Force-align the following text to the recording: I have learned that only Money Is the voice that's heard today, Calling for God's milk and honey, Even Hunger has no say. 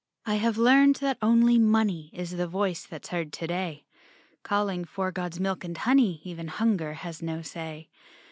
I 0.25 0.37
have 0.37 0.57
learned 0.57 0.95
that 0.95 1.19
only 1.21 1.59
Money 1.59 2.09
Is 2.11 2.31
the 2.31 2.47
voice 2.47 2.87
that's 2.87 3.09
heard 3.09 3.31
today, 3.31 3.85
Calling 4.41 4.83
for 4.83 5.11
God's 5.11 5.39
milk 5.39 5.63
and 5.63 5.77
honey, 5.77 6.21
Even 6.23 6.47
Hunger 6.47 6.93
has 6.93 7.21
no 7.21 7.43
say. 7.43 7.87